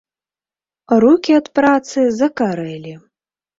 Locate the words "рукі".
1.03-1.37